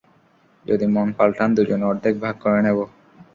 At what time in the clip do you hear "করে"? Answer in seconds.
2.43-2.59